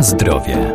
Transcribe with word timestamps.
Zdrowie. 0.00 0.74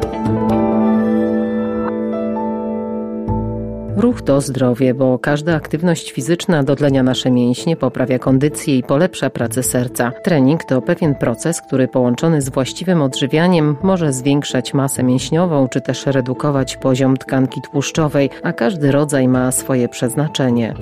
Ruch 3.97 4.21
to 4.21 4.41
zdrowie, 4.41 4.93
bo 4.93 5.19
każda 5.19 5.55
aktywność 5.55 6.11
fizyczna 6.11 6.63
dotlenia 6.63 7.03
nasze 7.03 7.31
mięśnie, 7.31 7.77
poprawia 7.77 8.19
kondycję 8.19 8.77
i 8.77 8.83
polepsza 8.83 9.29
pracę 9.29 9.63
serca. 9.63 10.11
Trening 10.23 10.63
to 10.63 10.81
pewien 10.81 11.15
proces, 11.15 11.61
który 11.61 11.87
połączony 11.87 12.41
z 12.41 12.49
właściwym 12.49 13.01
odżywianiem 13.01 13.75
może 13.83 14.13
zwiększać 14.13 14.73
masę 14.73 15.03
mięśniową 15.03 15.67
czy 15.67 15.81
też 15.81 16.05
redukować 16.05 16.77
poziom 16.77 17.17
tkanki 17.17 17.61
tłuszczowej, 17.61 18.29
a 18.43 18.53
każdy 18.53 18.91
rodzaj 18.91 19.27
ma 19.27 19.51
swoje 19.51 19.89
przeznaczenie. 19.89 20.73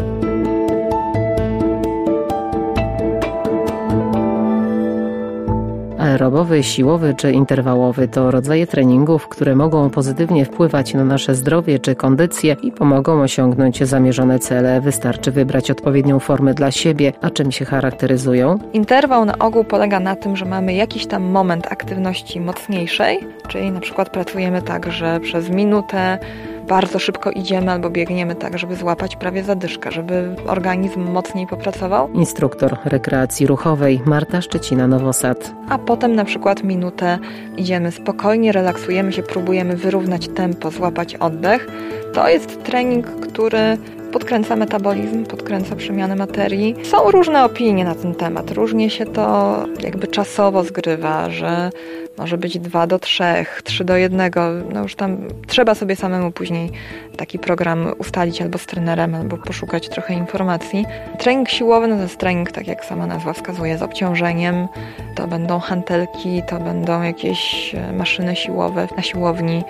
Aerobowy, 6.14 6.64
siłowy 6.64 7.14
czy 7.18 7.32
interwałowy 7.32 8.08
to 8.08 8.32
rodzaje 8.32 8.68
treningów, 8.68 9.28
które 9.28 9.56
mogą 9.56 9.90
pozytywnie 9.90 10.46
wpływać 10.46 10.94
na 10.94 11.06
nasze 11.06 11.36
zdrowie 11.36 11.80
czy 11.80 11.96
kondycję 11.96 12.56
i 12.62 12.72
pomogą 12.72 13.22
osiągnąć 13.22 13.84
zamierzone 13.84 14.40
cele. 14.40 14.82
Wystarczy 14.82 15.32
wybrać 15.32 15.72
odpowiednią 15.72 16.20
formę 16.20 16.54
dla 16.54 16.72
siebie, 16.72 17.14
a 17.22 17.30
czym 17.30 17.52
się 17.52 17.66
charakteryzują? 17.66 18.60
Interwał 18.74 19.26
na 19.26 19.38
ogół 19.40 19.64
polega 19.64 20.00
na 20.00 20.16
tym, 20.16 20.36
że 20.36 20.46
mamy 20.46 20.74
jakiś 20.74 21.06
tam 21.06 21.24
moment 21.24 21.68
aktywności 21.72 22.40
mocniejszej, 22.40 23.20
czyli 23.48 23.72
na 23.72 23.80
przykład 23.80 24.10
pracujemy 24.10 24.62
tak, 24.62 24.92
że 24.92 25.20
przez 25.20 25.50
minutę 25.50 26.20
bardzo 26.68 27.00
szybko 27.00 27.32
idziemy 27.32 27.72
albo 27.72 27.90
biegniemy 27.90 28.36
tak, 28.36 28.58
żeby 28.60 28.76
złapać 28.76 29.16
prawie 29.16 29.44
zadyszkę, 29.44 29.92
żeby 29.92 30.36
organizm 30.48 31.12
mocniej 31.12 31.48
popracował. 31.48 32.10
Instruktor 32.14 32.78
rekreacji 32.86 33.48
ruchowej 33.48 34.02
Marta 34.06 34.40
Szczecina-Nowosad. 34.40 35.52
A 35.70 35.78
potem 35.78 36.16
na 36.16 36.26
przykład 36.26 36.64
minutę 36.64 37.20
idziemy 37.58 37.92
spokojnie, 37.92 38.52
relaksujemy 38.52 39.14
się, 39.14 39.24
próbujemy 39.24 39.76
wyrównać 39.76 40.28
tempo, 40.28 40.72
złapać 40.72 41.16
oddech. 41.16 41.68
To 42.14 42.30
jest 42.30 42.64
trening, 42.64 43.06
który 43.06 43.78
podkręca 44.12 44.56
metabolizm, 44.56 45.26
podkręca 45.26 45.76
przemianę 45.76 46.16
materii. 46.16 46.76
Są 46.84 47.12
różne 47.12 47.46
opinie 47.46 47.86
na 47.86 47.96
ten 47.96 48.16
temat. 48.16 48.52
Różnie 48.52 48.90
się 48.90 49.06
to 49.06 49.56
jakby 49.80 50.08
czasowo 50.08 50.64
zgrywa, 50.64 51.30
że 51.30 51.70
może 52.18 52.38
być 52.38 52.60
2 52.60 52.88
do 52.88 53.00
3, 53.00 53.24
3 53.64 53.84
do 53.84 53.98
1. 53.98 54.32
No 54.74 54.82
już 54.82 54.96
tam 54.96 55.18
trzeba 55.48 55.76
sobie 55.76 55.96
samemu 55.96 56.32
później 56.32 56.72
taki 57.18 57.40
program 57.40 57.88
ustalić 57.98 58.42
albo 58.42 58.58
z 58.58 58.66
trenerem, 58.66 59.16
albo 59.16 59.38
poszukać 59.38 59.90
trochę 59.90 60.14
informacji. 60.14 60.86
Trening 61.20 61.50
siłowy 61.50 61.88
no 61.88 61.96
to 61.96 62.02
jest 62.02 62.18
trening, 62.18 62.52
tak 62.52 62.68
jak 62.68 62.86
sama 62.86 63.08
nazwa 63.08 63.34
wskazuje, 63.34 63.78
z 63.78 63.82
obciążeniem. 63.82 64.68
To 65.16 65.28
będą 65.28 65.60
hantelki, 65.60 66.44
to 66.48 66.60
będą 66.60 67.02
jakieś 67.02 67.76
e, 67.76 67.94
maszyny 67.94 68.36
siłowe 68.36 68.88
na 68.98 69.04
siłowni. 69.04 69.64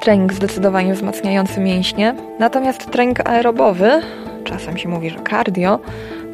Trening 0.00 0.32
zdecydowanie 0.32 0.94
wzmacniający 0.94 1.60
mięśnie. 1.60 2.14
Natomiast 2.38 2.90
trening 2.90 3.28
aerobowy, 3.28 4.02
czasem 4.44 4.78
się 4.78 4.88
mówi, 4.88 5.10
że 5.10 5.18
cardio, 5.30 5.78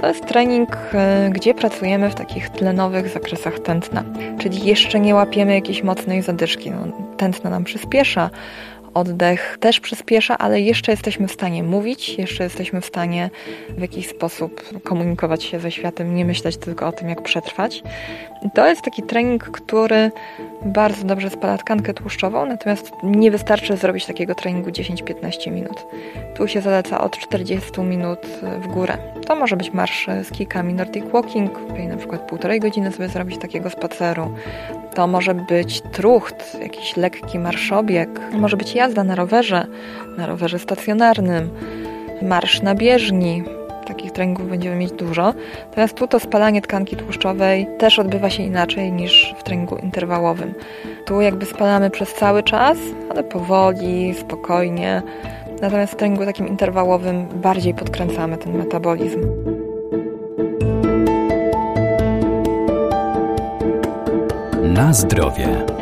to 0.00 0.08
jest 0.08 0.26
trening, 0.26 0.76
e, 0.94 1.30
gdzie 1.30 1.54
pracujemy 1.54 2.10
w 2.10 2.14
takich 2.14 2.50
tlenowych 2.50 3.08
zakresach 3.08 3.58
tętna, 3.58 4.04
czyli 4.38 4.64
jeszcze 4.64 5.00
nie 5.00 5.14
łapiemy 5.14 5.54
jakiejś 5.54 5.82
mocnej 5.82 6.22
zadyszki. 6.22 6.70
No, 6.70 6.86
tętno 7.16 7.50
nam 7.50 7.64
przyspiesza, 7.64 8.30
oddech 8.94 9.56
też 9.60 9.80
przyspiesza, 9.80 10.38
ale 10.38 10.60
jeszcze 10.60 10.92
jesteśmy 10.92 11.28
w 11.28 11.32
stanie 11.32 11.62
mówić, 11.62 12.18
jeszcze 12.18 12.44
jesteśmy 12.44 12.80
w 12.80 12.86
stanie 12.86 13.30
w 13.68 13.80
jakiś 13.80 14.08
sposób 14.08 14.82
komunikować 14.84 15.44
się 15.44 15.60
ze 15.60 15.70
światem, 15.70 16.14
nie 16.14 16.24
myśleć 16.24 16.56
tylko 16.56 16.86
o 16.86 16.92
tym, 16.92 17.08
jak 17.08 17.22
przetrwać. 17.22 17.82
To 18.54 18.66
jest 18.66 18.82
taki 18.82 19.02
trening, 19.02 19.44
który 19.44 20.10
bardzo 20.64 21.04
dobrze 21.04 21.30
spala 21.30 21.58
tkankę 21.58 21.94
tłuszczową, 21.94 22.46
natomiast 22.46 22.92
nie 23.02 23.30
wystarczy 23.30 23.76
zrobić 23.76 24.06
takiego 24.06 24.34
treningu 24.34 24.70
10-15 24.70 25.52
minut. 25.52 25.86
Tu 26.34 26.48
się 26.48 26.60
zaleca 26.60 27.00
od 27.00 27.18
40 27.18 27.80
minut 27.80 28.26
w 28.60 28.66
górę. 28.66 28.98
To 29.26 29.36
może 29.36 29.56
być 29.56 29.72
marsz 29.72 30.06
z 30.24 30.30
kikami 30.30 30.74
Nordic 30.74 31.04
Walking, 31.04 31.52
czyli 31.74 31.86
na 31.86 31.96
przykład 31.96 32.20
półtorej 32.20 32.60
godziny 32.60 32.92
sobie 32.92 33.08
zrobić 33.08 33.38
takiego 33.38 33.70
spaceru. 33.70 34.34
To 35.00 35.06
może 35.06 35.34
być 35.34 35.80
trucht, 35.80 36.56
jakiś 36.62 36.96
lekki 36.96 37.38
marszobieg, 37.38 38.20
może 38.32 38.56
być 38.56 38.74
jazda 38.74 39.04
na 39.04 39.14
rowerze, 39.14 39.66
na 40.18 40.26
rowerze 40.26 40.58
stacjonarnym, 40.58 41.50
marsz 42.22 42.62
na 42.62 42.74
bieżni, 42.74 43.44
takich 43.86 44.12
treningów 44.12 44.48
będziemy 44.48 44.76
mieć 44.76 44.92
dużo. 44.92 45.34
Natomiast 45.68 45.94
tu 45.94 46.06
to 46.06 46.20
spalanie 46.20 46.62
tkanki 46.62 46.96
tłuszczowej 46.96 47.66
też 47.78 47.98
odbywa 47.98 48.30
się 48.30 48.42
inaczej 48.42 48.92
niż 48.92 49.34
w 49.38 49.42
treningu 49.42 49.76
interwałowym. 49.76 50.54
Tu 51.06 51.20
jakby 51.20 51.46
spalamy 51.46 51.90
przez 51.90 52.14
cały 52.14 52.42
czas, 52.42 52.78
ale 53.10 53.24
powoli, 53.24 54.14
spokojnie. 54.14 55.02
Natomiast 55.62 55.92
w 55.92 55.96
treningu 55.96 56.24
takim 56.24 56.48
interwałowym 56.48 57.26
bardziej 57.26 57.74
podkręcamy 57.74 58.36
ten 58.36 58.58
metabolizm. 58.58 59.20
Na 64.80 64.92
zdrowie. 64.92 65.79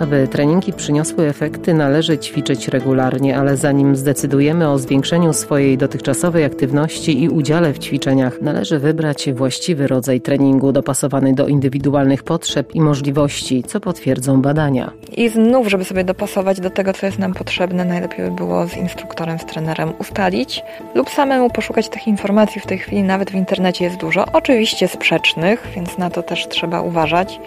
Aby 0.00 0.28
treningi 0.28 0.72
przyniosły 0.72 1.26
efekty, 1.26 1.74
należy 1.74 2.18
ćwiczyć 2.18 2.68
regularnie, 2.68 3.38
ale 3.38 3.56
zanim 3.56 3.96
zdecydujemy 3.96 4.70
o 4.70 4.78
zwiększeniu 4.78 5.32
swojej 5.32 5.78
dotychczasowej 5.78 6.44
aktywności 6.44 7.22
i 7.22 7.28
udziale 7.28 7.72
w 7.72 7.78
ćwiczeniach, 7.78 8.40
należy 8.40 8.78
wybrać 8.78 9.32
właściwy 9.32 9.86
rodzaj 9.86 10.20
treningu 10.20 10.72
dopasowany 10.72 11.34
do 11.34 11.48
indywidualnych 11.48 12.22
potrzeb 12.22 12.74
i 12.74 12.80
możliwości, 12.80 13.62
co 13.62 13.80
potwierdzą 13.80 14.42
badania. 14.42 14.90
I 15.16 15.28
znów, 15.28 15.68
żeby 15.68 15.84
sobie 15.84 16.04
dopasować 16.04 16.60
do 16.60 16.70
tego, 16.70 16.92
co 16.92 17.06
jest 17.06 17.18
nam 17.18 17.34
potrzebne, 17.34 17.84
najlepiej 17.84 18.30
by 18.30 18.36
było 18.36 18.66
z 18.66 18.76
instruktorem, 18.76 19.38
z 19.38 19.44
trenerem 19.44 19.92
ustalić 19.98 20.62
lub 20.94 21.10
samemu 21.10 21.50
poszukać 21.50 21.88
tych 21.88 22.08
informacji. 22.08 22.60
W 22.60 22.66
tej 22.66 22.78
chwili 22.78 23.02
nawet 23.02 23.30
w 23.30 23.34
internecie 23.34 23.84
jest 23.84 23.96
dużo, 23.96 24.24
oczywiście 24.32 24.88
sprzecznych, 24.88 25.68
więc 25.74 25.98
na 25.98 26.10
to 26.10 26.22
też 26.22 26.48
trzeba 26.48 26.80
uważać 26.80 27.40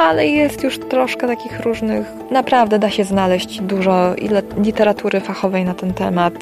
ale 0.00 0.26
jest 0.26 0.62
już 0.62 0.78
troszkę 0.78 1.26
takich 1.26 1.60
różnych. 1.60 2.06
Naprawdę 2.30 2.78
da 2.78 2.90
się 2.90 3.04
znaleźć 3.04 3.60
dużo 3.60 4.14
literatury 4.56 5.20
fachowej 5.20 5.64
na 5.64 5.74
ten 5.74 5.94
temat, 5.94 6.34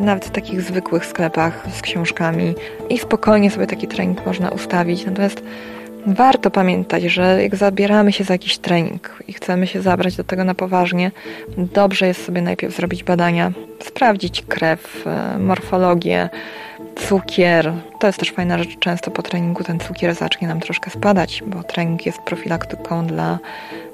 nawet 0.00 0.24
w 0.24 0.30
takich 0.30 0.62
zwykłych 0.62 1.06
sklepach 1.06 1.66
z 1.76 1.82
książkami 1.82 2.54
i 2.90 2.98
spokojnie 2.98 3.50
sobie 3.50 3.66
taki 3.66 3.88
trening 3.88 4.26
można 4.26 4.50
ustawić. 4.50 5.06
Natomiast 5.06 5.42
warto 6.06 6.50
pamiętać, 6.50 7.02
że 7.02 7.42
jak 7.42 7.56
zabieramy 7.56 8.12
się 8.12 8.24
za 8.24 8.34
jakiś 8.34 8.58
trening 8.58 9.22
i 9.28 9.32
chcemy 9.32 9.66
się 9.66 9.82
zabrać 9.82 10.16
do 10.16 10.24
tego 10.24 10.44
na 10.44 10.54
poważnie, 10.54 11.10
dobrze 11.56 12.06
jest 12.06 12.24
sobie 12.24 12.42
najpierw 12.42 12.76
zrobić 12.76 13.04
badania, 13.04 13.52
sprawdzić 13.82 14.42
krew, 14.48 15.06
e, 15.06 15.38
morfologię, 15.38 16.28
cukier. 16.98 17.72
To 17.98 18.06
jest 18.06 18.18
też 18.18 18.30
fajna 18.30 18.58
rzecz. 18.58 18.78
Często 18.78 19.10
po 19.10 19.22
treningu 19.22 19.64
ten 19.64 19.80
cukier 19.80 20.14
zacznie 20.14 20.48
nam 20.48 20.60
troszkę 20.60 20.90
spadać, 20.90 21.42
bo 21.46 21.62
trening 21.62 22.06
jest 22.06 22.18
profilaktyką 22.18 23.06
dla 23.06 23.38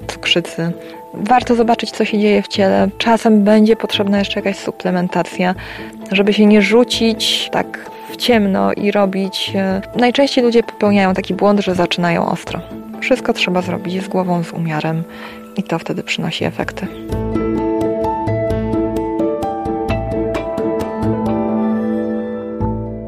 cukrzycy. 0.07 0.71
Warto 1.13 1.55
zobaczyć, 1.55 1.91
co 1.91 2.05
się 2.05 2.19
dzieje 2.19 2.41
w 2.41 2.47
ciele. 2.47 2.87
Czasem 2.97 3.43
będzie 3.43 3.75
potrzebna 3.75 4.19
jeszcze 4.19 4.39
jakaś 4.39 4.57
suplementacja, 4.57 5.55
żeby 6.11 6.33
się 6.33 6.45
nie 6.45 6.61
rzucić 6.61 7.49
tak 7.51 7.89
w 8.09 8.17
ciemno 8.17 8.73
i 8.73 8.91
robić. 8.91 9.51
E, 9.55 9.81
najczęściej 9.95 10.43
ludzie 10.43 10.63
popełniają 10.63 11.13
taki 11.13 11.33
błąd, 11.33 11.59
że 11.59 11.75
zaczynają 11.75 12.25
ostro. 12.25 12.61
Wszystko 13.01 13.33
trzeba 13.33 13.61
zrobić 13.61 14.03
z 14.03 14.07
głową, 14.07 14.43
z 14.43 14.51
umiarem 14.51 15.03
i 15.57 15.63
to 15.63 15.79
wtedy 15.79 16.03
przynosi 16.03 16.45
efekty. 16.45 16.87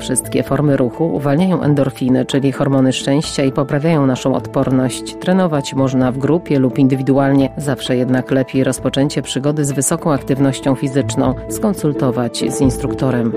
Wszystkie 0.07 0.43
formy 0.43 0.77
ruchu 0.77 1.15
uwalniają 1.15 1.61
endorfiny, 1.61 2.25
czyli 2.25 2.51
hormony 2.51 2.93
szczęścia 2.93 3.43
i 3.43 3.51
poprawiają 3.51 4.05
naszą 4.05 4.35
odporność. 4.35 5.15
Trenować 5.15 5.73
można 5.73 6.11
w 6.11 6.17
grupie 6.17 6.59
lub 6.59 6.79
indywidualnie, 6.79 7.49
zawsze 7.57 7.97
jednak 7.97 8.31
lepiej 8.31 8.63
rozpoczęcie 8.63 9.21
przygody 9.21 9.65
z 9.65 9.71
wysoką 9.71 10.13
aktywnością 10.13 10.75
fizyczną 10.75 11.33
skonsultować 11.49 12.43
z 12.53 12.61
instruktorem. 12.61 13.33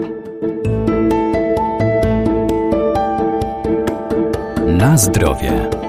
Na 4.66 4.96
zdrowie. 4.96 5.79